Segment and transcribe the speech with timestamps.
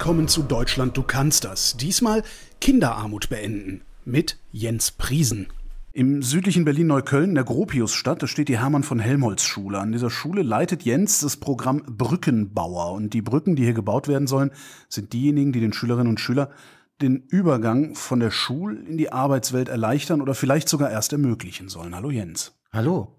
[0.00, 1.76] willkommen zu Deutschland, du kannst das.
[1.76, 2.22] Diesmal
[2.62, 5.48] Kinderarmut beenden mit Jens Priesen.
[5.92, 9.78] Im südlichen Berlin-Neukölln, der Gropiusstadt, da steht die Hermann von Helmholtz Schule.
[9.78, 12.92] An dieser Schule leitet Jens das Programm Brückenbauer.
[12.92, 14.52] Und die Brücken, die hier gebaut werden sollen,
[14.88, 16.48] sind diejenigen, die den Schülerinnen und Schülern
[17.02, 21.94] den Übergang von der Schul in die Arbeitswelt erleichtern oder vielleicht sogar erst ermöglichen sollen.
[21.94, 22.58] Hallo Jens.
[22.72, 23.18] Hallo.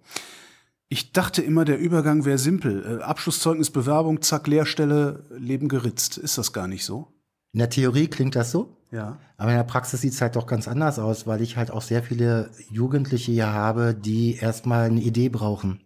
[0.94, 3.00] Ich dachte immer, der Übergang wäre simpel.
[3.00, 6.18] Äh, Abschlusszeugnis, Bewerbung, zack, Lehrstelle, Leben geritzt.
[6.18, 7.08] Ist das gar nicht so?
[7.54, 8.76] In der Theorie klingt das so.
[8.92, 9.18] Ja.
[9.38, 11.82] Aber in der Praxis sieht es halt doch ganz anders aus, weil ich halt auch
[11.82, 15.80] sehr viele Jugendliche hier habe, die erstmal eine Idee brauchen,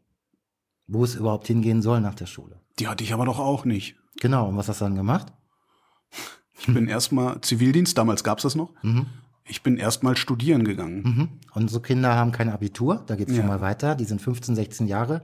[0.87, 2.59] wo es überhaupt hingehen soll nach der Schule.
[2.79, 3.97] Die hatte ich aber doch auch nicht.
[4.21, 5.31] Genau, und was hast du dann gemacht?
[6.57, 8.73] Ich bin erstmal Zivildienst, damals gab's das noch.
[8.81, 9.05] Mhm.
[9.47, 11.03] Ich bin erstmal studieren gegangen.
[11.03, 11.29] Mhm.
[11.53, 13.37] Unsere Kinder haben kein Abitur, da geht's Ja.
[13.37, 13.95] schon mal weiter.
[13.95, 15.21] Die sind 15, 16 Jahre,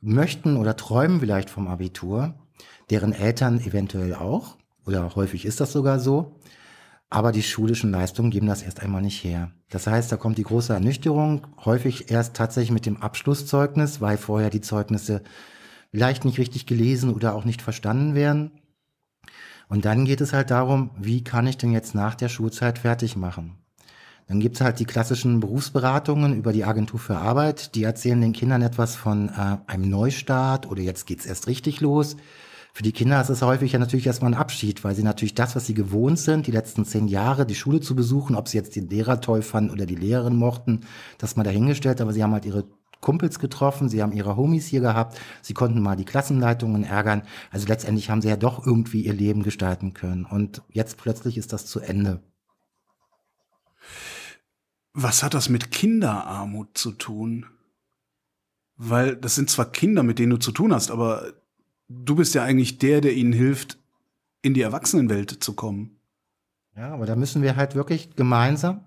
[0.00, 2.34] möchten oder träumen vielleicht vom Abitur,
[2.90, 6.36] deren Eltern eventuell auch, oder häufig ist das sogar so.
[7.10, 9.50] Aber die schulischen Leistungen geben das erst einmal nicht her.
[9.70, 14.50] Das heißt, da kommt die große Ernüchterung, häufig erst tatsächlich mit dem Abschlusszeugnis, weil vorher
[14.50, 15.22] die Zeugnisse
[15.90, 18.52] vielleicht nicht richtig gelesen oder auch nicht verstanden werden.
[19.68, 23.16] Und dann geht es halt darum, wie kann ich denn jetzt nach der Schulzeit fertig
[23.16, 23.56] machen?
[24.26, 27.74] Dann gibt's halt die klassischen Berufsberatungen über die Agentur für Arbeit.
[27.74, 32.16] Die erzählen den Kindern etwas von äh, einem Neustart oder jetzt geht's erst richtig los.
[32.74, 35.56] Für die Kinder ist es häufig ja natürlich erstmal ein Abschied, weil sie natürlich das,
[35.56, 38.76] was sie gewohnt sind, die letzten zehn Jahre die Schule zu besuchen, ob sie jetzt
[38.76, 40.82] den Lehrer toll fanden oder die Lehrerin mochten,
[41.16, 42.66] das mal dahingestellt, aber sie haben halt ihre
[43.00, 47.22] Kumpels getroffen, sie haben ihre Homies hier gehabt, sie konnten mal die Klassenleitungen ärgern.
[47.50, 50.24] Also letztendlich haben sie ja doch irgendwie ihr Leben gestalten können.
[50.24, 52.22] Und jetzt plötzlich ist das zu Ende.
[54.92, 57.46] Was hat das mit Kinderarmut zu tun?
[58.76, 61.32] Weil das sind zwar Kinder, mit denen du zu tun hast, aber
[61.88, 63.78] du bist ja eigentlich der, der ihnen hilft,
[64.42, 65.98] in die Erwachsenenwelt zu kommen.
[66.76, 68.84] Ja, aber da müssen wir halt wirklich gemeinsam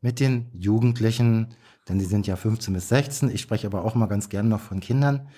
[0.00, 1.54] mit den Jugendlichen,
[1.88, 4.60] denn die sind ja 15 bis 16, ich spreche aber auch mal ganz gern noch
[4.60, 5.28] von Kindern,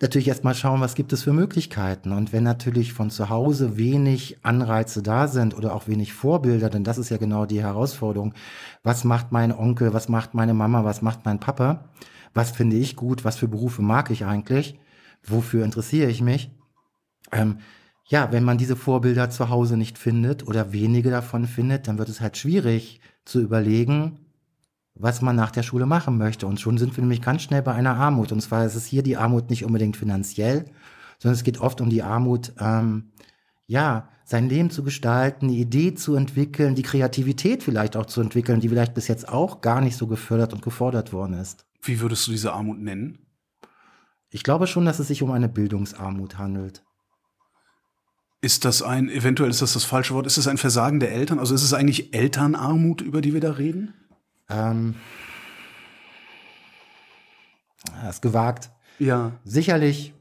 [0.00, 2.12] natürlich erstmal schauen, was gibt es für Möglichkeiten.
[2.12, 6.84] Und wenn natürlich von zu Hause wenig Anreize da sind oder auch wenig Vorbilder, denn
[6.84, 8.34] das ist ja genau die Herausforderung,
[8.82, 11.90] was macht mein Onkel, was macht meine Mama, was macht mein Papa,
[12.32, 14.78] was finde ich gut, was für Berufe mag ich eigentlich,
[15.22, 16.50] wofür interessiere ich mich.
[17.32, 17.58] Ähm,
[18.06, 22.08] ja, wenn man diese Vorbilder zu Hause nicht findet oder wenige davon findet, dann wird
[22.08, 24.18] es halt schwierig zu überlegen,
[25.02, 26.46] was man nach der Schule machen möchte.
[26.46, 28.32] Und schon sind wir nämlich ganz schnell bei einer Armut.
[28.32, 30.66] Und zwar ist es hier die Armut nicht unbedingt finanziell,
[31.18, 33.12] sondern es geht oft um die Armut, ähm,
[33.66, 38.60] ja, sein Leben zu gestalten, eine Idee zu entwickeln, die Kreativität vielleicht auch zu entwickeln,
[38.60, 41.66] die vielleicht bis jetzt auch gar nicht so gefördert und gefordert worden ist.
[41.82, 43.18] Wie würdest du diese Armut nennen?
[44.30, 46.84] Ich glaube schon, dass es sich um eine Bildungsarmut handelt.
[48.40, 51.38] Ist das ein, eventuell ist das das falsche Wort, ist es ein Versagen der Eltern?
[51.38, 53.94] Also ist es eigentlich Elternarmut, über die wir da reden?
[54.50, 54.94] Ähm,
[58.02, 58.70] das ist gewagt.
[58.98, 59.32] Ja.
[59.44, 60.12] Sicherlich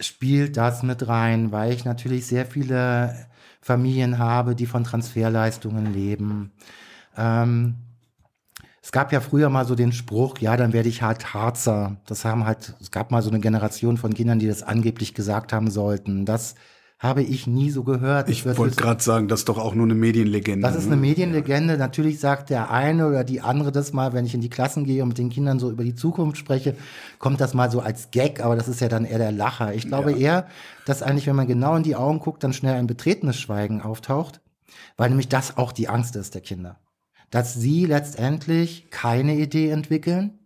[0.00, 3.28] spielt das mit rein, weil ich natürlich sehr viele
[3.60, 6.52] Familien habe, die von Transferleistungen leben.
[7.16, 7.76] Ähm,
[8.82, 11.96] es gab ja früher mal so den Spruch, ja, dann werde ich halt Harzer.
[12.04, 15.54] Das haben halt, es gab mal so eine Generation von Kindern, die das angeblich gesagt
[15.54, 16.26] haben sollten.
[16.26, 16.54] Das
[16.98, 18.28] habe ich nie so gehört.
[18.28, 20.66] Ich wird wollte gerade sagen, das ist doch auch nur eine Medienlegende.
[20.66, 20.92] das ist ne?
[20.92, 21.76] eine Medienlegende.
[21.76, 25.02] Natürlich sagt der eine oder die andere das mal, wenn ich in die Klassen gehe
[25.02, 26.76] und mit den Kindern so über die Zukunft spreche,
[27.18, 29.74] kommt das mal so als Gag, aber das ist ja dann eher der Lacher.
[29.74, 30.16] Ich glaube Ja.
[30.16, 30.46] eher,
[30.86, 34.40] dass eigentlich, wenn man genau in die Augen guckt, dann schnell ein betretenes Schweigen auftaucht,
[34.96, 36.78] weil nämlich das auch die Angst ist der Kinder.
[37.30, 40.38] Dass sie letztendlich keine Idee entwickeln,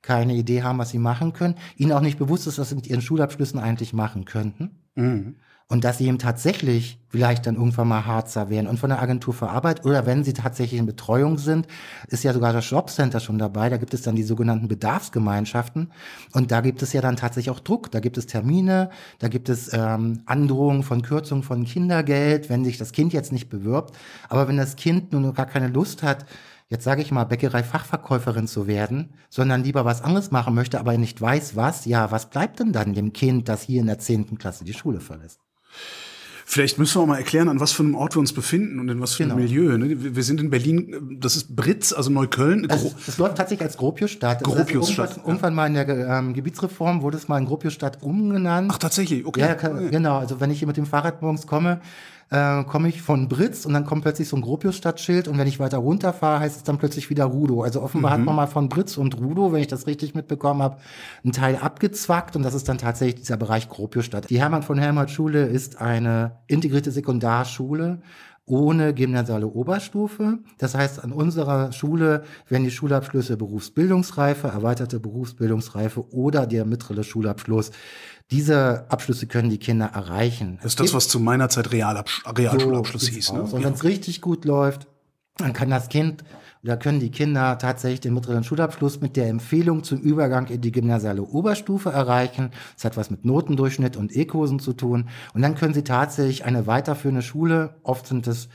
[0.00, 2.86] keine Idee haben, was sie machen können, ihnen auch nicht bewusst ist, was sie mit
[2.86, 4.70] ihren Schulabschlüssen eigentlich machen könnten.
[4.94, 5.34] Mhm.
[5.70, 9.34] Und dass sie eben tatsächlich vielleicht dann irgendwann mal Harzer werden und von der Agentur
[9.34, 11.66] für Arbeit oder wenn sie tatsächlich in Betreuung sind,
[12.08, 13.68] ist ja sogar das Jobcenter schon dabei.
[13.68, 15.92] Da gibt es dann die sogenannten Bedarfsgemeinschaften
[16.32, 17.90] und da gibt es ja dann tatsächlich auch Druck.
[17.90, 22.78] Da gibt es Termine, da gibt es ähm, Androhungen von Kürzungen von Kindergeld, wenn sich
[22.78, 23.94] das Kind jetzt nicht bewirbt.
[24.30, 26.24] Aber wenn das Kind nun gar keine Lust hat,
[26.70, 31.20] jetzt sage ich mal, Bäckerei-Fachverkäuferin zu werden, sondern lieber was anderes machen möchte, aber nicht
[31.20, 34.64] weiß was, ja, was bleibt denn dann dem Kind, das hier in der zehnten Klasse
[34.64, 35.40] die Schule verlässt?
[36.50, 38.88] Vielleicht müssen wir auch mal erklären, an was für einem Ort wir uns befinden und
[38.88, 39.42] in was für einem Genau.
[39.42, 39.76] Milieu.
[39.76, 40.14] Ne?
[40.16, 42.66] Wir sind in Berlin, das ist Britz, also Neukölln.
[42.66, 44.38] Das, Gro- das läuft tatsächlich als Gropiusstadt.
[44.40, 45.88] Ist Gropiusstadt, Irgendwann, irgendwann mal in der
[46.18, 48.70] ähm, Gebietsreform wurde es mal in Gropiusstadt umgenannt.
[48.72, 49.40] Ach, tatsächlich, okay.
[49.40, 50.16] Ja, ka- genau.
[50.18, 51.80] Also wenn ich hier mit dem Fahrrad morgens komme,
[52.30, 55.58] äh, komme ich von Britz und dann kommt plötzlich so ein Gropius-Stadtschild und wenn ich
[55.60, 57.62] weiter runterfahre, heißt es dann plötzlich wieder Rudo.
[57.62, 58.14] Also offenbar mhm.
[58.14, 60.76] hat man mal von Britz und Rudo, wenn ich das richtig mitbekommen habe,
[61.24, 64.28] einen Teil abgezwackt und das ist dann tatsächlich dieser Bereich Gropiusstadt.
[64.30, 67.98] Die Hermann von Helmholtz Schule ist eine integrierte Sekundarschule
[68.48, 70.38] ohne gymnasiale Oberstufe.
[70.58, 77.70] Das heißt, an unserer Schule werden die Schulabschlüsse Berufsbildungsreife, erweiterte Berufsbildungsreife oder der mittlere Schulabschluss.
[78.30, 80.58] Diese Abschlüsse können die Kinder erreichen.
[80.62, 83.32] Das ist das, was zu meiner Zeit Realabsch Realschulabschluss so hieß.
[83.32, 83.42] Ne?
[83.42, 84.86] Und wenn es richtig gut läuft,
[85.38, 86.24] dann kann das Kind
[86.62, 90.72] da können die Kinder tatsächlich den mittleren Schulabschluss mit der Empfehlung zum Übergang in die
[90.72, 92.50] gymnasiale Oberstufe erreichen.
[92.74, 95.08] Das hat was mit Notendurchschnitt und E-Kursen zu tun.
[95.34, 98.48] Und dann können sie tatsächlich eine weiterführende Schule, oft sind es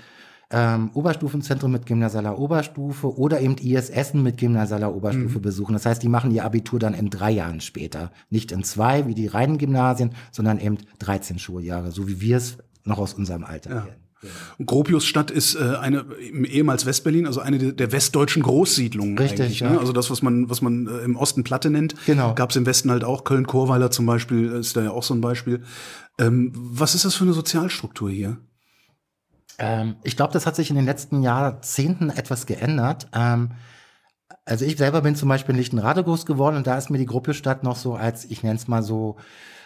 [0.54, 5.42] ähm, Oberstufenzentrum mit gymnasialer Oberstufe oder eben ISS mit gymnasialer Oberstufe mhm.
[5.42, 5.74] besuchen.
[5.74, 8.12] Das heißt, die machen ihr Abitur dann in drei Jahren später.
[8.30, 12.58] Nicht in zwei, wie die reinen Gymnasien, sondern eben 13 Schuljahre, so wie wir es
[12.84, 13.82] noch aus unserem Alter ja.
[13.82, 14.03] kennen.
[14.58, 19.60] Und Gropiusstadt ist äh, eine ehemals Westberlin, also eine der, westdeutschen Großsiedlungen Richtig, eigentlich.
[19.60, 19.72] Ja.
[19.72, 19.80] Ne?
[19.80, 22.34] Also das, was man, was man äh, im Osten Platte nennt, genau.
[22.34, 23.24] gab es im Westen halt auch.
[23.24, 25.64] Köln-Chorweiler zum Beispiel ist da ja auch so ein Beispiel.
[26.20, 28.38] Ähm, was ist das für eine Sozialstruktur hier?
[29.60, 33.08] Ähm, ich glaube, das hat sich in den letzten Jahrzehnten etwas geändert.
[33.14, 33.52] Ähm,
[34.46, 37.06] also ich selber bin zum Beispiel in Lichtenrade groß geworden und da ist mir die
[37.06, 39.18] Gropiusstadt noch so als, ich nenne es mal so,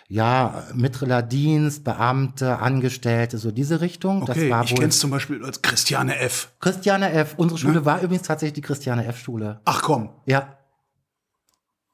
[0.09, 4.24] ja, mittlerer Dienst, Beamte, Angestellte, so diese Richtung.
[4.24, 6.50] Okay, ich kenne es zum Beispiel als Christiane F.
[6.62, 7.33] Christiane F.
[7.38, 7.86] Unsere Schule ne?
[7.86, 9.19] war übrigens tatsächlich die Christiane F.
[9.19, 9.59] Schule.
[9.65, 10.09] Ach komm.
[10.25, 10.57] Ja.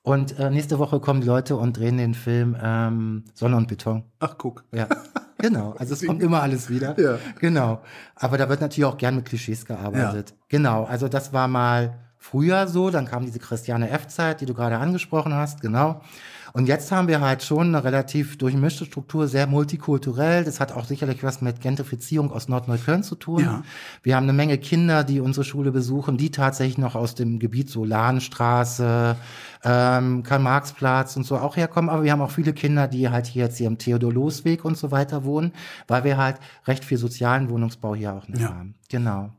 [0.03, 4.03] Und äh, nächste Woche kommen die Leute und drehen den Film ähm, Sonne und Beton.
[4.19, 4.65] Ach, guck.
[4.73, 4.87] Ja.
[5.39, 6.99] Genau, also es kommt immer alles wieder.
[6.99, 7.17] Ja.
[7.39, 7.81] Genau.
[8.15, 10.31] Aber da wird natürlich auch gern mit Klischees gearbeitet.
[10.31, 10.35] Ja.
[10.49, 14.77] Genau, also das war mal früher so, dann kam diese Christiane F-Zeit, die du gerade
[14.77, 16.01] angesprochen hast, genau.
[16.53, 20.43] Und jetzt haben wir halt schon eine relativ durchmischte Struktur, sehr multikulturell.
[20.43, 23.43] Das hat auch sicherlich was mit Gentrifizierung aus Nordneukölln zu tun.
[23.43, 23.63] Ja.
[24.03, 27.71] Wir haben eine Menge Kinder, die unsere Schule besuchen, die tatsächlich noch aus dem Gebiet
[27.71, 29.15] so Lahnstraße,
[29.63, 31.89] ähm, Karl-Marx-Platz und so auch herkommen.
[31.89, 34.91] Aber wir haben auch viele Kinder, die halt hier jetzt hier im Theodor-Loos-Weg und so
[34.91, 35.53] weiter wohnen,
[35.87, 38.49] weil wir halt recht viel sozialen Wohnungsbau hier auch noch ja.
[38.49, 38.75] haben.
[38.89, 39.31] Genau.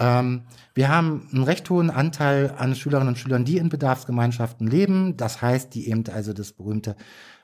[0.00, 0.42] Ähm,
[0.74, 5.16] wir haben einen recht hohen Anteil an Schülerinnen und Schülern, die in Bedarfsgemeinschaften leben.
[5.16, 6.96] Das heißt, die eben also das berühmte,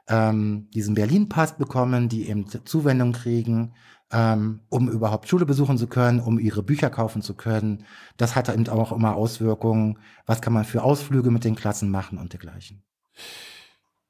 [0.08, 3.74] ähm, diesen Berlin-Pass bekommen, die eben Zuwendung kriegen,
[4.10, 7.84] ähm, um überhaupt Schule besuchen zu können, um ihre Bücher kaufen zu können.
[8.16, 9.98] Das hat eben auch immer Auswirkungen.
[10.24, 12.82] Was kann man für Ausflüge mit den Klassen machen und dergleichen.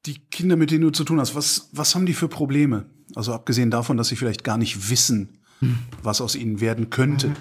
[0.05, 2.87] Die Kinder, mit denen du zu tun hast, was, was haben die für Probleme?
[3.17, 5.79] Also abgesehen davon, dass sie vielleicht gar nicht wissen, hm.
[6.03, 7.29] was aus ihnen werden könnte.
[7.29, 7.37] Mhm.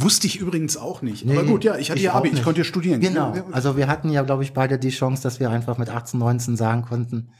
[0.00, 1.26] Wusste ich übrigens auch nicht.
[1.26, 3.00] Nee, Aber gut, ja, ich hatte ja Abi, ich konnte ja studieren.
[3.00, 3.34] Genau.
[3.50, 6.56] Also wir hatten ja, glaube ich, beide die Chance, dass wir einfach mit 18, 19
[6.56, 7.30] sagen konnten,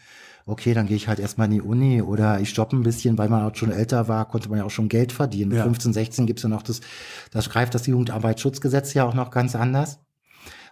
[0.45, 3.29] okay, dann gehe ich halt erstmal in die Uni oder ich stoppe ein bisschen, weil
[3.29, 5.51] man auch schon älter war, konnte man ja auch schon Geld verdienen.
[5.51, 5.65] Mit ja.
[5.65, 6.81] 15, 16 gibt's ja noch das,
[7.31, 10.01] das greift das Jugendarbeitsschutzgesetz ja auch noch ganz anders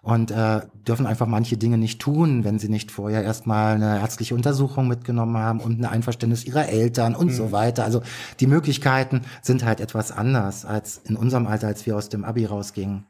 [0.07, 4.37] und äh, dürfen einfach manche Dinge nicht tun, wenn sie nicht vorher erstmal eine ärztliche
[4.37, 7.33] Untersuchung mitgenommen haben und ein Einverständnis ihrer Eltern und mhm.
[7.33, 7.83] so weiter.
[7.83, 8.03] Also
[8.39, 12.45] die Möglichkeiten sind halt etwas anders als in unserem Alter, als wir aus dem Abi
[12.45, 13.05] rausgingen.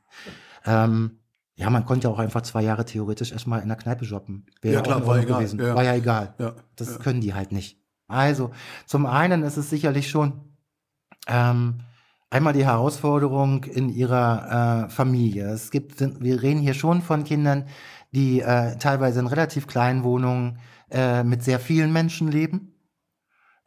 [0.64, 1.18] Ähm,
[1.56, 4.46] ja, man konnte ja auch einfach zwei Jahre theoretisch erstmal in der Kneipe shoppen.
[4.62, 5.40] Wäre ja, klar, war egal.
[5.40, 5.60] Gewesen.
[5.60, 5.74] Ja.
[5.74, 6.34] War ja egal.
[6.38, 6.54] Ja.
[6.76, 6.96] Das ja.
[6.96, 7.78] können die halt nicht.
[8.08, 8.52] Also,
[8.86, 10.32] zum einen ist es sicherlich schon
[11.26, 11.80] ähm,
[12.28, 15.48] Einmal die Herausforderung in ihrer äh, Familie.
[15.48, 17.66] Es gibt, wir reden hier schon von Kindern,
[18.12, 20.58] die äh, teilweise in relativ kleinen Wohnungen
[20.90, 22.72] äh, mit sehr vielen Menschen leben.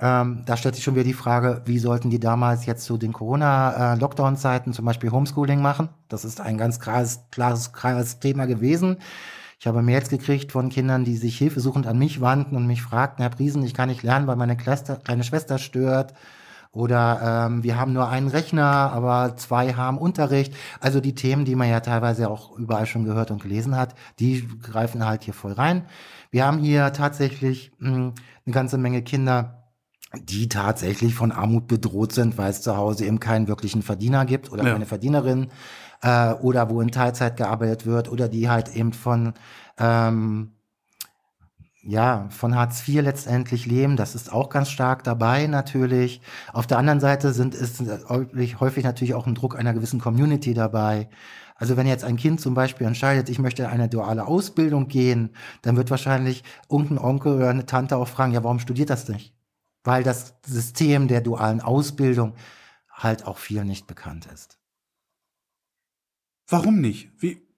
[0.01, 3.13] Ähm, da stellt sich schon wieder die Frage, wie sollten die damals jetzt zu den
[3.13, 5.89] Corona-Lockdown-Zeiten zum Beispiel Homeschooling machen?
[6.07, 8.97] Das ist ein ganz klares, klares, klares Thema gewesen.
[9.59, 13.23] Ich habe Mails gekriegt von Kindern, die sich hilfesuchend an mich wandten und mich fragten,
[13.23, 16.13] Herr Priesen, ich kann nicht lernen, weil meine kleine Schwester stört.
[16.71, 20.53] Oder ähm, wir haben nur einen Rechner, aber zwei haben Unterricht.
[20.79, 24.47] Also die Themen, die man ja teilweise auch überall schon gehört und gelesen hat, die
[24.61, 25.85] greifen halt hier voll rein.
[26.29, 28.13] Wir haben hier tatsächlich mh, hm,
[28.45, 29.71] eine ganze Menge Kinder,
[30.21, 34.51] die tatsächlich von Armut bedroht sind, weil es zu Hause eben keinen wirklichen Verdiener gibt
[34.51, 34.73] oder ja.
[34.73, 35.47] keine Verdienerin
[36.01, 39.33] äh, oder wo in Teilzeit gearbeitet wird oder die halt eben von
[39.77, 40.51] ähm,
[41.81, 43.95] ja, von Hartz IV letztendlich leben.
[43.95, 46.21] Das ist auch ganz stark dabei natürlich.
[46.51, 50.53] Auf der anderen Seite sind, ist häufig, häufig natürlich auch ein Druck einer gewissen Community
[50.53, 51.09] dabei.
[51.55, 55.31] Also wenn jetzt ein Kind zum Beispiel entscheidet, ich möchte eine duale Ausbildung gehen,
[55.61, 59.35] dann wird wahrscheinlich irgendein Onkel oder eine Tante auch fragen, ja, warum studiert das nicht?
[59.83, 62.35] Weil das System der dualen Ausbildung
[62.89, 64.57] halt auch viel nicht bekannt ist.
[66.47, 67.11] Warum nicht?
[67.17, 67.48] Wie,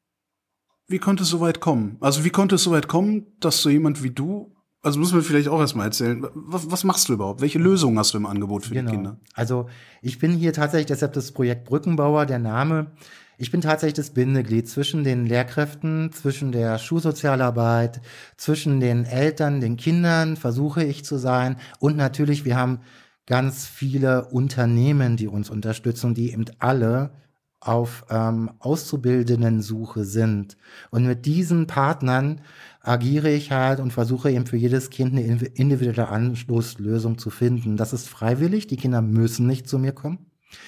[0.92, 1.98] wie konnte es so weit kommen?
[2.00, 5.22] Also wie konnte es so weit kommen, dass so jemand wie du Also muss man
[5.22, 7.42] vielleicht auch erstmal erzählen, was, was, machst du überhaupt?
[7.42, 8.90] Welche Lösungen hast du im Angebot für genau.
[8.90, 9.18] die Kinder?
[9.34, 9.68] Also
[10.02, 12.92] ich bin hier tatsächlich, deshalb das Projekt Brückenbauer, der Name.
[13.38, 18.02] Ich bin tatsächlich das Bindeglied zwischen den Lehrkräften, zwischen der Schulsozialarbeit,
[18.38, 21.58] zwischen den Eltern, den Kindern, versuche ich zu sein.
[21.80, 22.82] Und natürlich, wir haben
[23.26, 27.14] ganz viele Unternehmen, die uns unterstützen, die eben alle
[27.62, 30.58] auf ähm, Auszubildenden-Suche sind.
[30.89, 32.41] Und mit diesen Partnern
[32.82, 37.77] agiere ich halt und versuche eben für jedes Kind eine individuelle Anschlusslösung zu finden.
[37.77, 40.25] Das ist freiwillig, die Kinder müssen nicht zu mir kommen.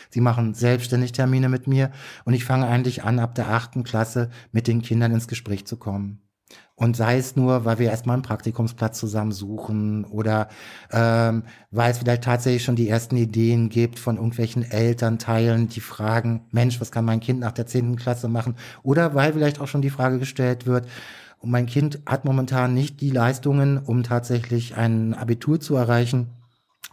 [0.10, 1.92] Sie machen selbstständig Termine mit mir
[2.24, 5.76] und ich fange eigentlich an, ab der achten Klasse mit den Kindern ins Gespräch zu
[5.78, 6.23] kommen.
[6.76, 10.50] Und sei es nur, weil wir erstmal einen Praktikumsplatz zusammen suchen oder
[10.92, 16.48] ähm, weil es vielleicht tatsächlich schon die ersten Ideen gibt von irgendwelchen Elternteilen, die fragen,
[16.52, 18.56] Mensch, was kann mein Kind nach der zehnten Klasse machen?
[18.82, 20.88] Oder weil vielleicht auch schon die Frage gestellt wird,
[21.44, 26.30] und mein Kind hat momentan nicht die Leistungen, um tatsächlich ein Abitur zu erreichen.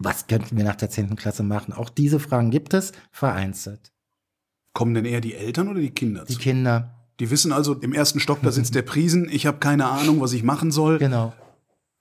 [0.01, 1.73] Was könnten wir nach der zehnten Klasse machen?
[1.73, 3.93] Auch diese Fragen gibt es vereinzelt.
[4.73, 6.25] Kommen denn eher die Eltern oder die Kinder?
[6.25, 7.00] Die Kinder.
[7.21, 10.33] Die wissen also, im ersten Stock, da sitzt der Priesen, ich habe keine Ahnung, was
[10.33, 10.99] ich machen soll.
[10.99, 11.35] Genau.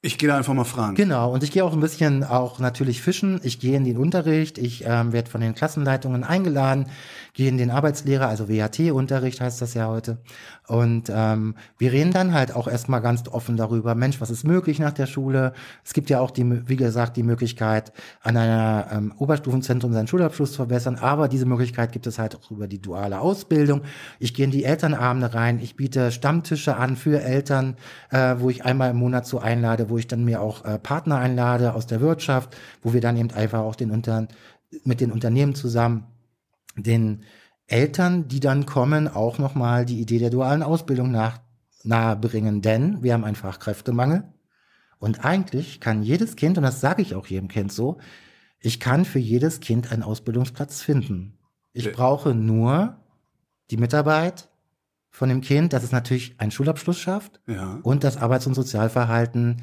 [0.01, 0.95] Ich gehe da einfach mal fragen.
[0.95, 3.41] Genau, und ich gehe auch ein bisschen auch natürlich fischen.
[3.43, 6.85] Ich gehe in den Unterricht, ich ähm, werde von den Klassenleitungen eingeladen,
[7.33, 10.19] gehe in den Arbeitslehrer, also WHT-Unterricht heißt das ja heute.
[10.67, 14.79] Und ähm, wir reden dann halt auch erstmal ganz offen darüber, Mensch, was ist möglich
[14.79, 15.51] nach der Schule?
[15.83, 17.91] Es gibt ja auch die, wie gesagt, die Möglichkeit,
[18.21, 22.51] an einer ähm, Oberstufenzentrum seinen Schulabschluss zu verbessern, aber diese Möglichkeit gibt es halt auch
[22.51, 23.81] über die duale Ausbildung.
[24.19, 27.75] Ich gehe in die Elternabende rein, ich biete Stammtische an für Eltern,
[28.11, 31.17] äh, wo ich einmal im Monat so einlade, wo ich dann mir auch äh, Partner
[31.17, 34.27] einlade aus der Wirtschaft, wo wir dann eben einfach auch den Unter
[34.83, 36.05] mit den Unternehmen zusammen
[36.75, 37.23] den
[37.67, 41.39] Eltern, die dann kommen, auch nochmal die Idee der dualen Ausbildung nach,
[41.83, 44.23] nahe bringen, denn wir haben einen Fachkräftemangel.
[44.97, 47.97] Und eigentlich kann jedes Kind, und das sage ich auch jedem Kind so,
[48.59, 51.37] ich kann für jedes Kind einen Ausbildungsplatz finden.
[51.71, 52.97] Ich brauche nur
[53.71, 54.49] die Mitarbeit
[55.09, 57.79] von dem Kind, dass es natürlich einen Schulabschluss schafft ja.
[57.83, 59.61] und das Arbeits- und Sozialverhalten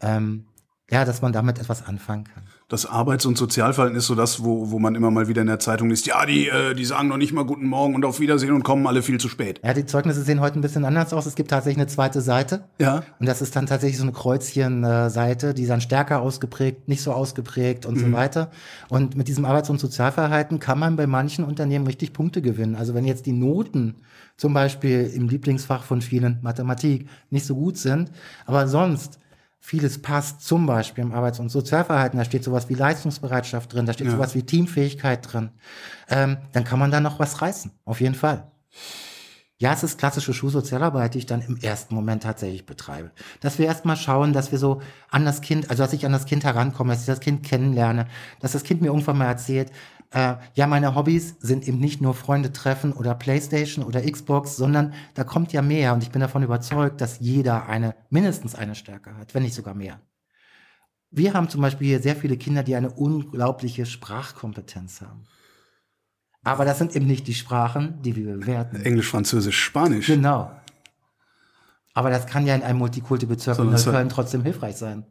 [0.00, 0.44] ähm,
[0.90, 2.44] ja, dass man damit etwas anfangen kann.
[2.68, 5.58] Das Arbeits- und Sozialverhalten ist so das, wo, wo man immer mal wieder in der
[5.58, 8.52] Zeitung liest, ja, die, äh, die sagen noch nicht mal guten Morgen und auf Wiedersehen
[8.52, 9.60] und kommen alle viel zu spät.
[9.62, 11.26] Ja, die Zeugnisse sehen heute ein bisschen anders aus.
[11.26, 12.64] Es gibt tatsächlich eine zweite Seite.
[12.78, 13.02] Ja.
[13.18, 17.12] Und das ist dann tatsächlich so eine Kreuzchen-Seite, die ist dann stärker ausgeprägt, nicht so
[17.12, 18.00] ausgeprägt und mhm.
[18.00, 18.50] so weiter.
[18.88, 22.76] Und mit diesem Arbeits- und Sozialverhalten kann man bei manchen Unternehmen richtig Punkte gewinnen.
[22.76, 23.96] Also wenn jetzt die Noten
[24.36, 28.10] zum Beispiel im Lieblingsfach von vielen Mathematik nicht so gut sind,
[28.46, 29.18] aber sonst
[29.60, 33.92] vieles passt, zum Beispiel im Arbeits- und Sozialverhalten, da steht sowas wie Leistungsbereitschaft drin, da
[33.92, 34.12] steht ja.
[34.12, 35.50] sowas wie Teamfähigkeit drin,
[36.08, 38.50] ähm, dann kann man da noch was reißen, auf jeden Fall.
[39.60, 43.10] Ja, es ist klassische Schulsozialarbeit, die ich dann im ersten Moment tatsächlich betreibe.
[43.40, 46.26] Dass wir erstmal schauen, dass wir so an das Kind, also dass ich an das
[46.26, 48.06] Kind herankomme, dass ich das Kind kennenlerne,
[48.38, 49.72] dass das Kind mir irgendwann mal erzählt,
[50.10, 54.94] äh, ja, meine Hobbys sind eben nicht nur Freunde treffen oder Playstation oder Xbox, sondern
[55.14, 59.16] da kommt ja mehr und ich bin davon überzeugt, dass jeder eine, mindestens eine Stärke
[59.16, 60.00] hat, wenn nicht sogar mehr.
[61.10, 65.24] Wir haben zum Beispiel hier sehr viele Kinder, die eine unglaubliche Sprachkompetenz haben.
[66.42, 68.76] Aber das sind eben nicht die Sprachen, die wir bewerten.
[68.76, 70.06] Englisch, Französisch, Spanisch.
[70.06, 70.50] Genau.
[71.92, 75.04] Aber das kann ja in einem Multikulti-Bezirk in Neukölln trotzdem hilfreich sein.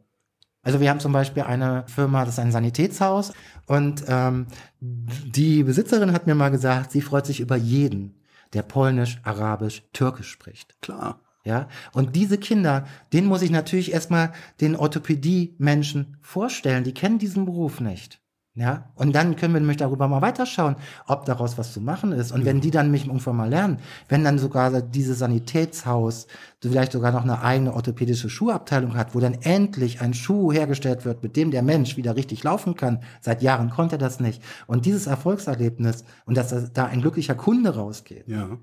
[0.62, 3.32] Also wir haben zum Beispiel eine Firma, das ist ein Sanitätshaus
[3.66, 4.46] und ähm,
[4.80, 8.20] die Besitzerin hat mir mal gesagt, sie freut sich über jeden,
[8.52, 10.80] der Polnisch, Arabisch, Türkisch spricht.
[10.82, 11.20] Klar.
[11.44, 17.46] Ja, und diese Kinder, denen muss ich natürlich erstmal den Orthopädie-Menschen vorstellen, die kennen diesen
[17.46, 18.20] Beruf nicht.
[18.58, 20.74] Ja, und dann können wir nämlich darüber mal weiterschauen,
[21.06, 22.32] ob daraus was zu machen ist.
[22.32, 26.26] Und wenn die dann mich irgendwann mal lernen, wenn dann sogar dieses Sanitätshaus
[26.60, 31.22] vielleicht sogar noch eine eigene orthopädische Schuhabteilung hat, wo dann endlich ein Schuh hergestellt wird,
[31.22, 33.04] mit dem der Mensch wieder richtig laufen kann.
[33.20, 34.42] Seit Jahren konnte er das nicht.
[34.66, 38.26] Und dieses Erfolgserlebnis und dass da ein glücklicher Kunde rausgeht.
[38.26, 38.58] Ja.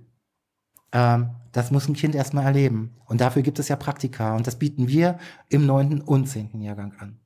[0.91, 2.97] Ähm, das muss ein Kind erstmal erleben.
[3.05, 4.35] Und dafür gibt es ja Praktika.
[4.35, 7.17] Und das bieten wir im neunten und zehnten Jahrgang an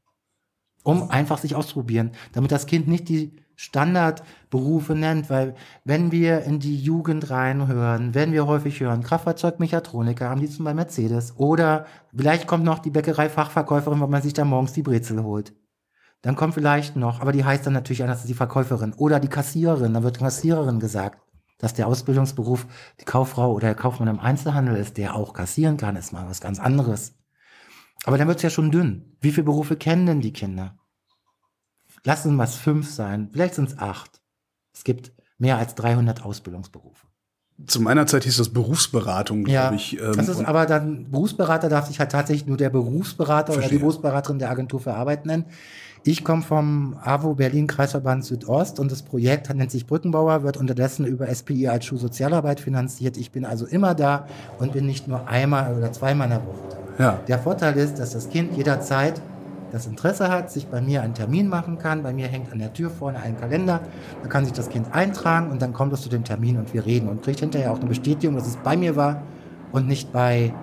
[0.83, 6.59] um einfach sich auszuprobieren, damit das Kind nicht die Standardberufe nennt, weil wenn wir in
[6.59, 12.63] die Jugend reinhören, wenn wir häufig hören, Kraftfahrzeugmechatroniker am liebsten bei Mercedes oder vielleicht kommt
[12.63, 15.53] noch die Bäckerei-Fachverkäuferin, weil man sich da morgens die Brezel holt.
[16.21, 19.93] Dann kommt vielleicht noch, aber die heißt dann natürlich anders die Verkäuferin oder die Kassiererin,
[19.93, 21.19] dann wird Kassiererin gesagt.
[21.57, 22.65] Dass der Ausbildungsberuf
[23.01, 26.39] die Kauffrau oder der Kaufmann im Einzelhandel ist, der auch kassieren kann, ist mal was
[26.39, 27.18] ganz anderes.
[28.05, 29.15] Aber dann wird's ja schon dünn.
[29.21, 30.75] Wie viele Berufe kennen denn die Kinder?
[32.05, 34.21] Lassen was fünf sein, vielleicht sind's acht.
[34.73, 37.07] Es gibt mehr als 300 Ausbildungsberufe.
[37.67, 39.99] Zu meiner Zeit hieß das Berufsberatung, glaube Ja, ich.
[39.99, 43.79] ähm, das ist aber dann Berufsberater darf sich halt tatsächlich nur der Berufsberater oder Verstehe.
[43.79, 45.43] die Berufsberaterin der Agentur für Arbeit nennen.
[46.05, 51.05] Ich komme vom AWO Berlin Kreisverband Südost und das Projekt nennt sich Brückenbauer, wird unterdessen
[51.05, 53.17] über SPI als Schulsozialarbeit finanziert.
[53.17, 54.25] Ich bin also immer da
[54.59, 56.77] und bin nicht nur einmal oder zweimal in der Woche da.
[56.99, 57.19] Ja.
[57.27, 59.21] Der Vorteil ist, dass das Kind jederzeit
[59.71, 62.03] das Interesse hat, sich bei mir einen Termin machen kann.
[62.03, 63.81] Bei mir hängt an der Tür vorne ein Kalender.
[64.23, 66.85] Da kann sich das Kind eintragen und dann kommt es zu dem Termin und wir
[66.85, 69.21] reden und kriegt hinterher auch eine Bestätigung, dass es bei mir war
[69.71, 70.53] und nicht bei,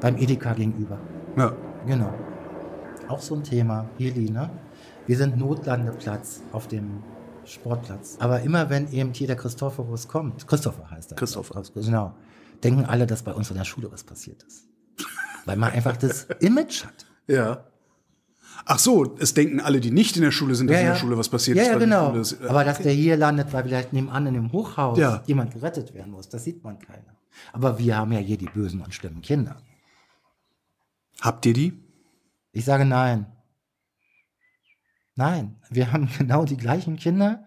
[0.00, 0.98] beim Edeka gegenüber.
[1.36, 1.52] ja.
[1.86, 2.12] Genau.
[3.08, 3.86] Auch so ein Thema.
[3.96, 4.50] Heli, ne?
[5.06, 7.02] Wir sind Notlandeplatz auf dem
[7.44, 8.16] Sportplatz.
[8.20, 11.16] Aber immer wenn eben hier der Christophorus kommt, Christopher heißt er.
[11.16, 11.62] Christopher.
[11.74, 12.12] Genau.
[12.62, 14.67] Denken alle, dass bei uns in der Schule was passiert ist.
[15.48, 17.06] Weil man einfach das Image hat.
[17.26, 17.64] Ja.
[18.66, 21.16] Ach so, es denken alle, die nicht in der Schule sind, dass in der Schule
[21.16, 21.68] was passiert ja, ist.
[21.70, 22.08] Ja, genau.
[22.10, 25.22] Schule ist- Aber dass der hier landet, weil vielleicht nebenan in dem Hochhaus Ja.
[25.26, 27.16] jemand gerettet werden muss, das sieht man keiner.
[27.52, 29.56] Aber wir haben ja hier die bösen und schlimmen Kinder.
[31.20, 31.82] Habt ihr die?
[32.52, 33.26] Ich sage nein.
[35.14, 37.46] Nein, wir haben genau die gleichen Kinder,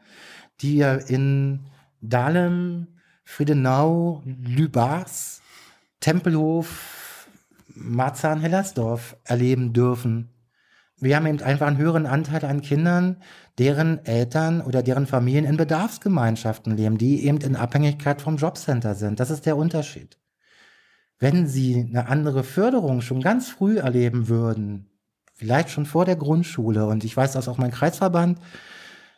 [0.62, 1.68] die wir in
[2.02, 2.88] Dahlem,
[3.24, 5.42] Friedenau, Lübars,
[6.00, 6.98] Tempelhof,
[7.76, 10.30] Marzahn, Hellersdorf erleben dürfen.
[10.98, 13.18] Wir haben eben einfach einen höheren Anteil an Kindern,
[13.58, 19.20] deren Eltern oder deren Familien in Bedarfsgemeinschaften leben, die eben in Abhängigkeit vom Jobcenter sind.
[19.20, 20.20] Das ist der Unterschied.
[21.18, 24.90] Wenn sie eine andere Förderung schon ganz früh erleben würden,
[25.34, 28.40] vielleicht schon vor der Grundschule, und ich weiß, dass auch mein Kreisverband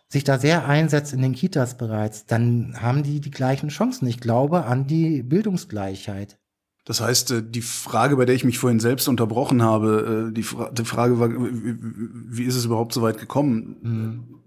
[0.08, 4.08] sich da sehr einsetzt in den Kitas bereits, dann haben die die gleichen Chancen.
[4.08, 6.38] Ich glaube an die Bildungsgleichheit.
[6.86, 10.44] Das heißt, äh, die Frage, bei der ich mich vorhin selbst unterbrochen habe, äh, die,
[10.44, 14.44] Fra die Frage war, wie, ist es überhaupt so weit gekommen?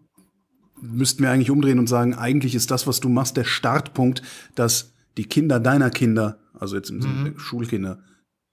[0.81, 4.23] Müssten wir eigentlich umdrehen und sagen, eigentlich ist das, was du machst, der Startpunkt,
[4.55, 8.02] dass die Kinder deiner Kinder, also jetzt im Sinne der Schulkinder,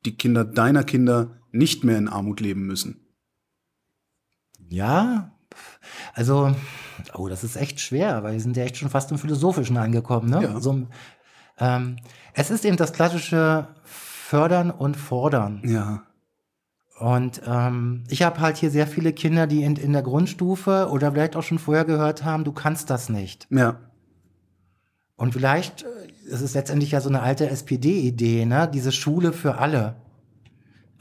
[0.06, 3.00] die Kinder deiner Kinder nicht mehr in Armut leben müssen.
[4.70, 5.34] Ja,
[6.14, 6.56] also,
[7.14, 10.30] oh, das ist echt schwer, weil wir sind ja echt schon fast im Philosophischen angekommen.
[10.30, 10.44] Ne?
[10.44, 10.60] Ja.
[10.60, 10.88] So,
[11.60, 11.98] ähm,
[12.34, 15.62] es ist eben das klassische Fördern und Fordern.
[15.64, 16.04] Ja.
[17.00, 21.12] Und ähm, ich habe halt hier sehr viele Kinder, die in, in der Grundstufe oder
[21.12, 23.48] vielleicht auch schon vorher gehört haben, du kannst das nicht.
[23.50, 23.80] Ja.
[25.16, 25.88] Und vielleicht, äh,
[26.32, 28.70] es ist letztendlich ja so eine alte SPD-Idee, ne?
[28.72, 29.96] diese Schule für alle.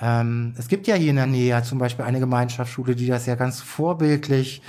[0.01, 3.27] Ähm, es gibt ja hier in der Nähe ja zum Beispiel eine Gemeinschaftsschule, die das
[3.27, 4.63] ja ganz vorbildlich,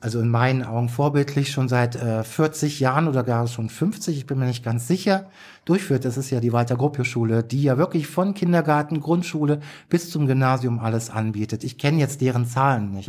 [0.00, 4.26] also in meinen Augen vorbildlich schon seit äh, 40 Jahren oder gar schon 50, ich
[4.26, 5.28] bin mir nicht ganz sicher,
[5.66, 6.06] durchführt.
[6.06, 9.60] Das ist ja die Walter Gropius Schule, die ja wirklich von Kindergarten, Grundschule
[9.90, 11.64] bis zum Gymnasium alles anbietet.
[11.64, 13.08] Ich kenne jetzt deren Zahlen nicht.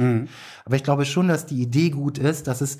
[0.65, 2.77] Aber ich glaube schon, dass die Idee gut ist, dass es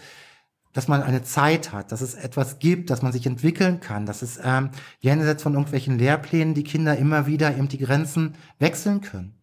[0.74, 4.22] dass man eine Zeit hat, dass es etwas gibt, dass man sich entwickeln kann, dass
[4.22, 4.70] es ähm,
[5.00, 9.34] jenseits von irgendwelchen Lehrplänen die Kinder immer wieder eben die Grenzen wechseln können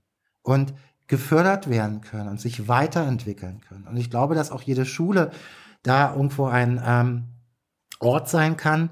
[0.43, 0.73] und
[1.09, 3.87] gefördert werden können und sich weiterentwickeln können.
[3.89, 5.31] Und ich glaube, dass auch jede Schule
[5.83, 7.25] da irgendwo ein ähm,
[7.99, 8.91] Ort sein kann,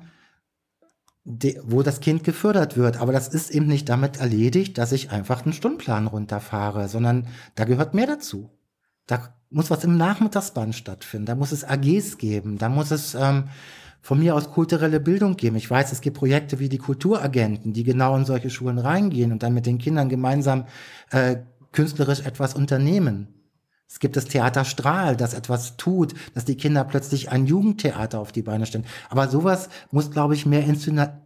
[1.24, 3.00] de, wo das Kind gefördert wird.
[3.00, 7.64] Aber das ist eben nicht damit erledigt, dass ich einfach einen Stundenplan runterfahre, sondern da
[7.64, 8.50] gehört mehr dazu.
[9.06, 11.26] Da muss was im Nachmittagsband stattfinden.
[11.26, 12.58] Da muss es AGs geben.
[12.58, 13.44] Da muss es ähm,
[14.00, 15.56] von mir aus kulturelle Bildung geben.
[15.56, 19.42] Ich weiß, es gibt Projekte wie die Kulturagenten, die genau in solche Schulen reingehen und
[19.42, 20.66] dann mit den Kindern gemeinsam
[21.10, 21.38] äh,
[21.76, 23.28] künstlerisch etwas unternehmen.
[23.88, 28.32] Es gibt das Theater Strahl, das etwas tut, dass die Kinder plötzlich ein Jugendtheater auf
[28.32, 28.84] die Beine stellen.
[29.10, 30.64] Aber sowas muss, glaube ich, mehr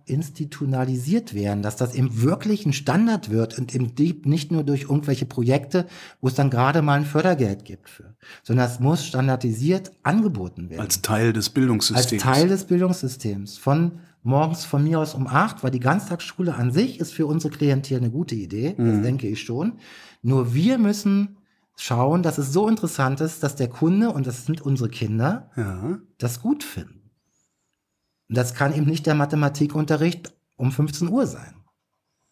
[0.04, 5.24] institutionalisiert werden, dass das eben wirklich ein Standard wird und die- nicht nur durch irgendwelche
[5.24, 5.86] Projekte,
[6.20, 10.80] wo es dann gerade mal ein Fördergeld gibt für, sondern es muss standardisiert angeboten werden.
[10.82, 12.22] Als Teil des Als Bildungssystems.
[12.22, 13.56] Teil des Bildungssystems.
[13.56, 17.54] Von morgens von mir aus um acht, weil die Ganztagsschule an sich ist für unsere
[17.54, 19.78] Klientel eine gute Idee, das denke ich schon.
[20.22, 21.38] Nur wir müssen
[21.76, 25.98] schauen, dass es so interessant ist, dass der Kunde, und das sind unsere Kinder, ja.
[26.18, 27.10] das gut finden.
[28.28, 31.54] Und das kann eben nicht der Mathematikunterricht um 15 Uhr sein.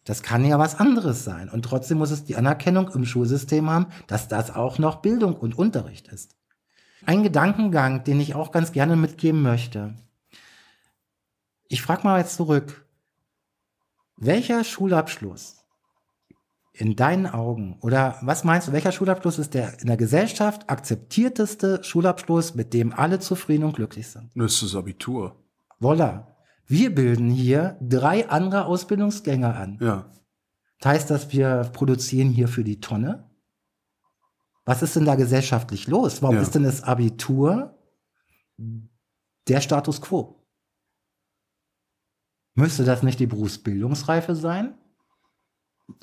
[0.05, 1.49] Das kann ja was anderes sein.
[1.49, 5.57] Und trotzdem muss es die Anerkennung im Schulsystem haben, dass das auch noch Bildung und
[5.57, 6.35] Unterricht ist.
[7.05, 9.95] Ein Gedankengang, den ich auch ganz gerne mitgeben möchte.
[11.67, 12.85] Ich frage mal jetzt zurück.
[14.15, 15.58] Welcher Schulabschluss
[16.79, 21.83] in deinen Augen oder was meinst du, welcher Schulabschluss ist der in der Gesellschaft akzeptierteste
[21.83, 24.31] Schulabschluss, mit dem alle zufrieden und glücklich sind?
[24.33, 25.35] Das ist das Abitur.
[25.79, 26.35] Voila.
[26.67, 29.77] Wir bilden hier drei andere Ausbildungsgänge an.
[29.81, 30.09] Ja.
[30.79, 33.29] Das heißt, dass wir produzieren hier für die Tonne.
[34.63, 36.21] Was ist denn da gesellschaftlich los?
[36.21, 36.41] Warum Ja.
[36.41, 37.77] ist denn das Abitur
[39.49, 40.45] der Status quo?
[42.53, 44.77] Müsste das nicht die Berufsbildungsreife sein?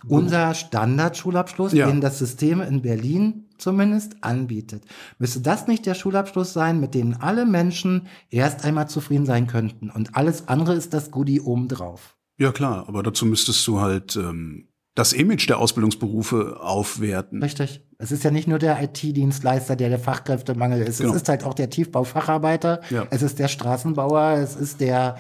[0.09, 1.87] Unser Standardschulabschluss, Ja.
[1.87, 4.85] den das System in Berlin zumindest anbietet.
[5.19, 9.91] Müsste das nicht der Schulabschluss sein, mit dem alle Menschen erst einmal zufrieden sein könnten
[9.91, 12.17] und alles andere ist das Goodie obendrauf?
[12.39, 17.43] Ja klar, aber dazu müsstest du halt ähm, das Image der Ausbildungsberufe aufwerten.
[17.43, 17.83] Richtig.
[17.99, 20.99] Es ist ja nicht nur der IT-Dienstleister, der der Fachkräftemangel ist.
[20.99, 21.11] Genau.
[21.11, 22.81] Es ist halt auch der Tiefbaufacharbeiter.
[22.91, 23.07] Ja.
[23.11, 24.39] Es ist der Straßenbauer.
[24.39, 25.17] Es ist der,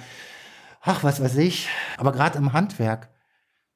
[0.83, 1.69] ach, was weiß ich.
[1.99, 3.11] Aber gerade im Handwerk.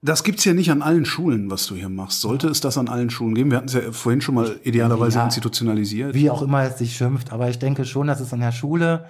[0.03, 2.23] Das gibt's ja nicht an allen Schulen, was du hier machst.
[2.23, 3.51] Sollte es das an allen Schulen geben?
[3.51, 5.25] Wir hatten es ja vorhin schon mal idealerweise Ja.
[5.27, 6.15] institutionalisiert.
[6.15, 7.33] Wie auch immer es sich schimpft.
[7.33, 9.05] Aber ich denke schon, dass es an der Schule,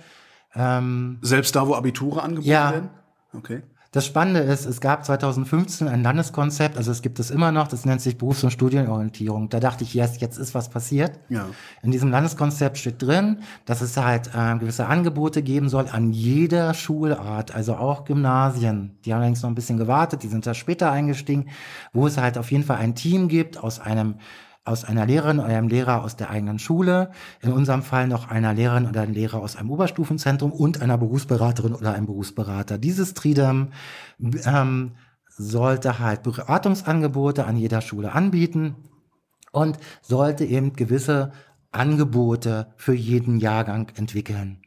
[0.56, 2.72] ähm, Selbst da, wo Abiture angeboten Ja.
[2.72, 2.88] werden?
[3.32, 3.62] Okay.
[3.92, 7.84] Das Spannende ist, es gab 2015 ein Landeskonzept, also es gibt es immer noch, das
[7.84, 9.48] nennt sich Berufs- und Studienorientierung.
[9.48, 11.18] Da dachte ich, yes, jetzt ist was passiert.
[11.28, 11.46] Ja.
[11.82, 16.72] In diesem Landeskonzept steht drin, dass es halt äh, gewisse Angebote geben soll an jeder
[16.72, 18.96] Schulart, also auch Gymnasien.
[19.04, 21.46] Die haben allerdings noch ein bisschen gewartet, die sind da später eingestiegen,
[21.92, 24.14] wo es halt auf jeden Fall ein Team gibt aus einem
[24.64, 28.52] aus einer Lehrerin oder einem Lehrer aus der eigenen Schule, in unserem Fall noch einer
[28.52, 32.78] Lehrerin oder einem Lehrer aus einem Oberstufenzentrum und einer Berufsberaterin oder einem Berufsberater.
[32.78, 33.70] Dieses Tridem
[34.18, 34.92] ähm,
[35.26, 38.76] sollte halt Beratungsangebote an jeder Schule anbieten
[39.52, 41.32] und sollte eben gewisse
[41.72, 44.60] Angebote für jeden Jahrgang entwickeln.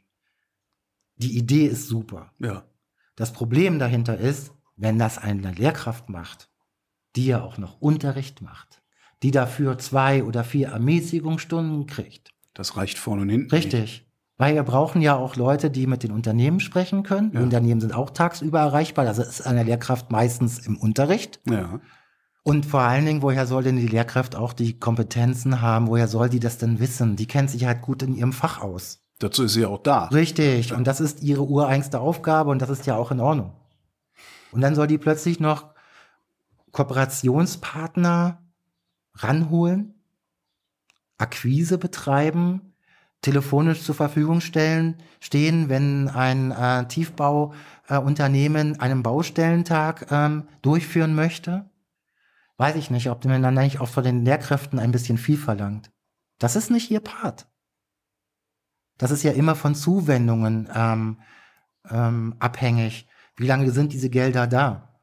[1.16, 2.32] Die Idee ist super.
[2.38, 2.64] Ja.
[3.14, 6.50] Das Problem dahinter ist, wenn das eine Lehrkraft macht,
[7.14, 8.82] die ja auch noch Unterricht macht,
[9.24, 12.30] die dafür zwei oder vier Ermäßigungsstunden kriegt.
[12.52, 13.50] Das reicht vorne und hinten.
[13.50, 14.06] Richtig.
[14.36, 17.30] Weil wir brauchen ja auch Leute, die mit den Unternehmen sprechen können.
[17.30, 17.42] Die Ja.
[17.42, 19.06] Unternehmen sind auch tagsüber erreichbar.
[19.06, 21.40] Also ist eine Lehrkraft meistens im Unterricht.
[21.46, 21.56] nicht.
[21.58, 21.80] Ja.
[22.42, 25.86] Und vor allen Dingen, woher soll denn die Lehrkraft auch die Kompetenzen haben?
[25.88, 27.16] Woher soll die das denn wissen?
[27.16, 29.00] Die kennt sich halt gut in ihrem Fach aus.
[29.20, 30.06] Dazu ist sie ja auch da.
[30.08, 30.74] Richtig.
[30.74, 33.52] Und das ist ihre ureigenste Aufgabe und das ist ja auch in Ordnung.
[34.52, 35.72] Und dann soll die plötzlich noch
[36.72, 38.43] Kooperationspartner
[39.16, 39.94] ranholen,
[41.18, 42.74] Akquise betreiben,
[43.22, 51.70] telefonisch zur Verfügung stellen, stehen, wenn ein äh, Tiefbauunternehmen äh, einen Baustellentag ähm, durchführen möchte.
[52.56, 55.90] Weiß ich nicht, ob man dann nicht auch von den Lehrkräften ein bisschen viel verlangt.
[56.38, 57.46] Das ist nicht ihr Part.
[58.98, 61.20] Das ist ja immer von Zuwendungen ähm,
[61.90, 63.08] ähm, abhängig.
[63.36, 64.93] Wie lange sind diese Gelder da?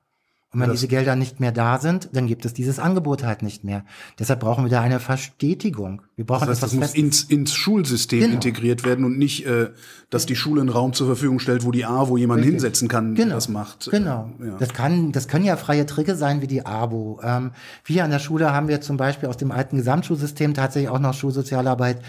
[0.54, 3.42] Und wenn das- diese Gelder nicht mehr da sind, dann gibt es dieses Angebot halt
[3.42, 3.86] nicht mehr.
[4.20, 6.02] Deshalb brauchen wir da eine Verstetigung.
[6.18, 7.00] Wir brauchen Das heißt, das muss Festes.
[7.02, 8.34] ins, ins Schulsystem Genau.
[8.34, 9.70] integriert werden und nicht, äh,
[10.10, 12.56] dass die Schule einen Raum zur Verfügung stellt, wo die A, wo jemand Richtig.
[12.56, 13.36] hinsetzen kann, Genau.
[13.36, 13.90] das macht.
[13.92, 14.30] Genau.
[14.44, 14.58] Ja.
[14.60, 17.22] Das kann, das können ja freie Tricke sein wie die ABO.
[17.24, 17.52] Ähm,
[17.86, 21.14] wir an der Schule haben wir zum Beispiel aus dem alten Gesamtschulsystem tatsächlich auch noch
[21.14, 22.02] Schulsozialarbeit,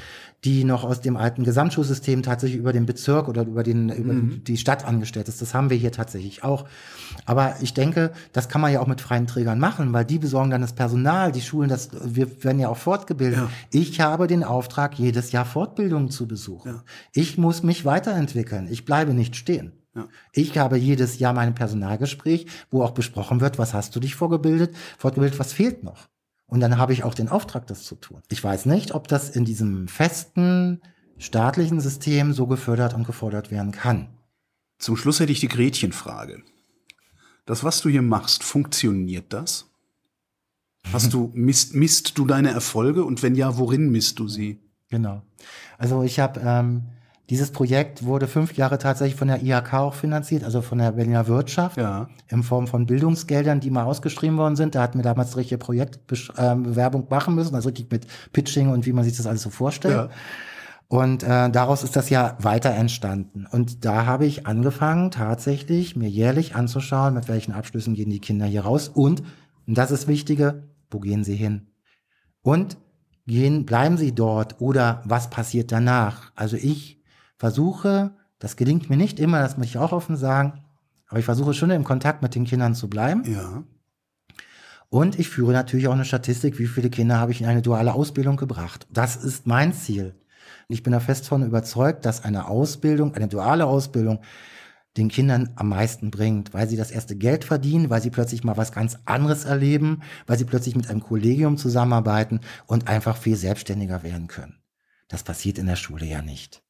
[0.44, 4.42] die noch aus dem alten Gesamtschulsystem tatsächlich über den Bezirk oder über den, über Mhm.
[4.44, 5.40] die Stadt angestellt ist.
[5.40, 6.64] Das haben wir hier tatsächlich auch.
[7.26, 10.50] Aber ich denke, das kann man ja auch mit freien Trägern machen, weil die besorgen
[10.50, 13.38] dann das Personal, die Schulen, das, wir werden ja auch fortgebildet.
[13.38, 13.50] Ja.
[13.70, 16.68] Ich habe den Auftrag, jedes Jahr Fortbildungen zu besuchen.
[16.72, 16.82] Ja.
[17.12, 18.66] Ich muss mich weiterentwickeln.
[18.68, 19.72] Ich bleibe nicht stehen.
[19.94, 20.06] Ja.
[20.32, 24.74] Ich habe jedes Jahr mein Personalgespräch, wo auch besprochen wird, was hast du dich vorgebildet,
[24.98, 26.08] fortgebildet, was fehlt noch.
[26.52, 28.20] Und dann habe ich auch den Auftrag, das zu tun.
[28.28, 30.82] Ich weiß nicht, ob das in diesem festen
[31.16, 34.08] staatlichen System so gefördert und gefordert werden kann.
[34.76, 36.42] Zum Schluss hätte ich die Gretchenfrage.
[37.46, 39.70] Das, was du hier machst, funktioniert das?
[40.92, 44.60] Hast du, misst, misst du deine Erfolge und wenn ja, worin misst du sie?
[44.90, 45.22] Genau.
[45.78, 46.82] Also ich habe ähm,
[47.30, 51.28] dieses Projekt wurde fünf Jahre tatsächlich von der IHK auch finanziert, also von der Berliner
[51.28, 51.76] Wirtschaft.
[51.76, 52.08] Ja.
[52.28, 54.74] in Form von Bildungsgeldern, die mal ausgeschrieben worden sind.
[54.74, 59.04] Da hatten wir damals richtige Projektbewerbung machen müssen, also richtig mit Pitching und wie man
[59.04, 59.94] sich das alles so vorstellt.
[59.94, 60.08] Ja.
[60.88, 63.46] Und äh, daraus ist das ja weiter entstanden.
[63.50, 68.44] Und da habe ich angefangen, tatsächlich mir jährlich anzuschauen, mit welchen Abschlüssen gehen die Kinder
[68.44, 69.22] hier raus und,
[69.66, 71.68] und das ist Wichtige, wo gehen sie hin?
[72.42, 72.76] Und
[73.26, 76.32] gehen, bleiben sie dort oder was passiert danach?
[76.34, 77.01] Also ich
[77.42, 80.62] versuche, das gelingt mir nicht immer, das muss ich auch offen sagen,
[81.08, 83.24] aber ich versuche schon im Kontakt mit den Kindern zu bleiben.
[83.24, 83.64] Ja.
[84.90, 87.94] Und ich führe natürlich auch eine Statistik, wie viele Kinder habe ich in eine duale
[87.94, 88.86] Ausbildung gebracht.
[88.90, 90.14] Das ist mein Ziel.
[90.68, 94.20] Ich bin da fest von überzeugt, dass eine Ausbildung, eine duale Ausbildung
[94.96, 98.56] den Kindern am meisten bringt, weil sie das erste Geld verdienen, weil sie plötzlich mal
[98.56, 104.04] was ganz anderes erleben, weil sie plötzlich mit einem Kollegium zusammenarbeiten und einfach viel selbstständiger
[104.04, 104.60] werden können.
[105.08, 106.62] Das passiert in der Schule ja nicht.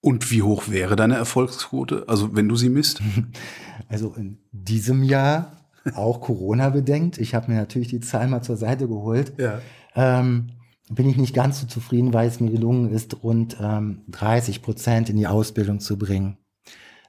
[0.00, 2.04] Und wie hoch wäre deine Erfolgsquote?
[2.08, 3.00] Also, wenn du sie misst?
[3.88, 5.56] Also in diesem Jahr,
[5.94, 9.60] auch Corona bedenkt, ich habe mir natürlich die Zahlen mal zur Seite geholt, Ja.
[9.96, 10.50] ähm,
[10.90, 15.08] bin ich nicht ganz so zufrieden, weil es mir gelungen ist, rund ähm, 30 Prozent
[15.08, 16.36] in die Ausbildung zu bringen.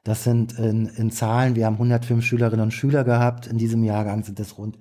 [0.04, 3.46] Das sind in, in Zahlen, wir haben 105 Schülerinnen und Schüler gehabt.
[3.48, 4.80] In diesem Jahrgang sind es rund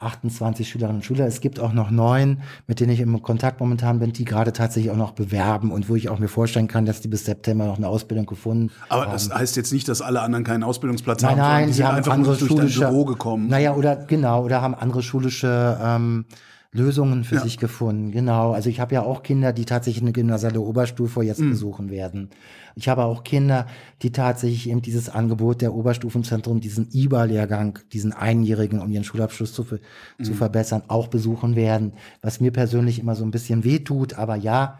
[0.00, 1.26] 28 Schülerinnen und Schüler.
[1.26, 4.92] Es gibt auch noch neun, mit denen ich im Kontakt momentan bin, die gerade tatsächlich
[4.92, 7.78] auch noch bewerben und wo ich auch mir vorstellen kann, dass die bis September noch
[7.78, 9.12] eine Ausbildung gefunden Aber haben.
[9.12, 11.96] das heißt jetzt nicht, dass alle anderen keinen Ausbildungsplatz nein, haben, nein, die sind haben
[11.96, 13.48] einfach andere durch schulische, dein Büro gekommen.
[13.48, 16.26] Naja, oder genau, oder haben andere schulische ähm,
[16.70, 17.40] Lösungen für ja.
[17.40, 18.10] sich gefunden.
[18.10, 18.52] Genau.
[18.52, 21.50] Also ich habe ja auch Kinder, die tatsächlich eine gymnasiale Oberstufe jetzt mhm.
[21.50, 22.28] besuchen werden.
[22.74, 23.66] Ich habe auch Kinder,
[24.02, 29.62] die tatsächlich eben dieses Angebot der Oberstufenzentrum, diesen IBA-Lehrgang, diesen einjährigen, um ihren Schulabschluss zu,
[29.62, 30.24] mhm.
[30.24, 31.94] zu verbessern, auch besuchen werden.
[32.20, 34.18] Was mir persönlich immer so ein bisschen wehtut.
[34.18, 34.78] Aber ja,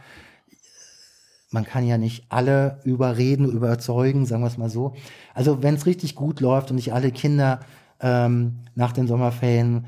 [1.51, 4.95] man kann ja nicht alle überreden, überzeugen, sagen wir es mal so.
[5.33, 7.61] Also wenn es richtig gut läuft und nicht alle Kinder
[8.01, 9.87] ähm, nach den Sommerferien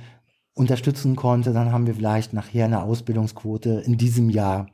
[0.61, 4.67] unterstützen konnte, dann haben wir vielleicht nachher eine Ausbildungsquote in diesem Jahr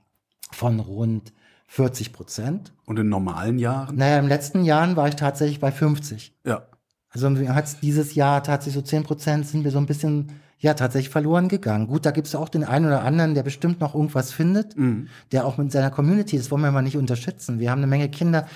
[0.50, 1.32] von rund
[1.68, 2.72] 40 Prozent.
[2.86, 3.96] Und in normalen Jahren?
[3.96, 6.34] Naja, im letzten Jahren war ich tatsächlich bei 50.
[6.44, 6.62] Ja.
[7.10, 11.10] Also hat dieses Jahr tatsächlich so 10 Prozent sind wir so ein bisschen, ja, tatsächlich
[11.10, 11.86] verloren gegangen.
[11.86, 15.06] Gut, da gibt es auch den einen oder anderen, der bestimmt noch irgendwas findet, mhm.
[15.30, 17.60] der auch mit seiner Community, das wollen wir mal nicht unterschätzen.
[17.60, 18.46] Wir haben eine Menge Kinder,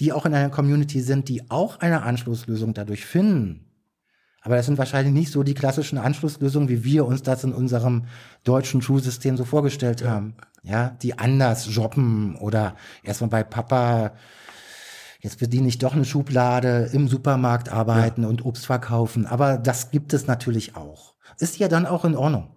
[0.00, 3.69] die auch in einer Community sind, die auch eine Anschlusslösung dadurch finden.
[4.42, 8.04] Aber das sind wahrscheinlich nicht so die klassischen Anschlusslösungen, wie wir uns das in unserem
[8.44, 10.34] deutschen Schulsystem so vorgestellt haben.
[10.62, 14.12] Ja, die anders jobben oder erstmal bei Papa,
[15.20, 18.28] jetzt bediene ich doch eine Schublade im Supermarkt arbeiten ja.
[18.28, 19.26] und Obst verkaufen.
[19.26, 21.14] Aber das gibt es natürlich auch.
[21.38, 22.48] Ist ja dann auch in Ordnung.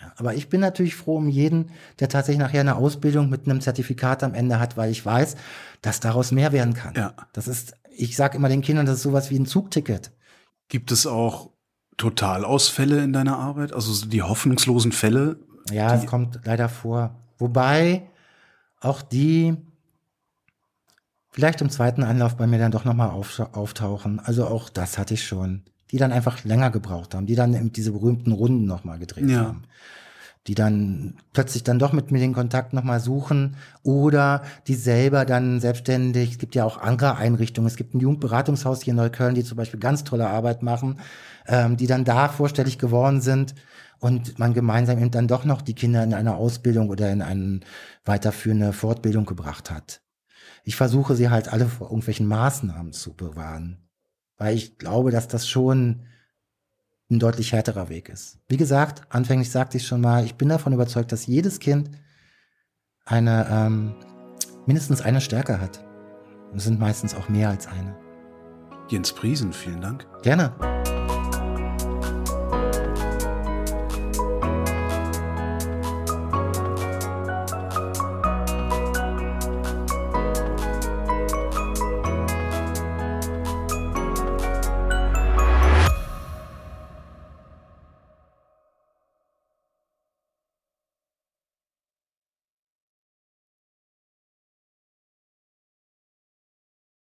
[0.00, 3.60] Ja, aber ich bin natürlich froh um jeden, der tatsächlich nachher eine Ausbildung mit einem
[3.60, 5.36] Zertifikat am Ende hat, weil ich weiß,
[5.82, 6.94] dass daraus mehr werden kann.
[6.96, 7.14] Ja.
[7.32, 10.12] Das ist, ich sage immer den Kindern, das ist sowas wie ein Zugticket.
[10.68, 11.50] Gibt es auch
[11.96, 13.72] Totalausfälle in deiner Arbeit?
[13.72, 15.38] Also die hoffnungslosen Fälle?
[15.70, 17.14] Ja, es kommt leider vor.
[17.38, 18.10] Wobei
[18.80, 19.56] auch die
[21.30, 24.20] vielleicht im zweiten Anlauf bei mir dann doch nochmal auftauchen.
[24.20, 25.62] Also auch das hatte ich schon.
[25.90, 29.40] Die dann einfach länger gebraucht haben, die dann diese berühmten Runden nochmal gedreht ja.
[29.40, 29.64] haben
[30.46, 35.60] die dann plötzlich dann doch mit mir den Kontakt nochmal suchen oder die selber dann
[35.60, 39.44] selbstständig, es gibt ja auch andere Einrichtungen, es gibt ein Jugendberatungshaus hier in Neukölln, die
[39.44, 41.00] zum Beispiel ganz tolle Arbeit machen,
[41.46, 43.54] ähm, die dann da vorstellig geworden sind
[44.00, 47.60] und man gemeinsam eben dann doch noch die Kinder in eine Ausbildung oder in eine
[48.04, 50.02] weiterführende Fortbildung gebracht hat.
[50.62, 53.88] Ich versuche sie halt alle vor irgendwelchen Maßnahmen zu bewahren,
[54.36, 56.04] weil ich glaube, dass das schon
[57.10, 58.38] ein deutlich härterer Weg ist.
[58.48, 61.90] Wie gesagt, anfänglich sagte ich schon mal, ich bin davon überzeugt, dass jedes Kind
[63.04, 63.94] eine ähm,
[64.66, 65.84] mindestens eine Stärke hat.
[66.50, 67.96] Und es sind meistens auch mehr als eine.
[68.88, 70.06] Jens Priesen, vielen Dank.
[70.22, 70.52] Gerne.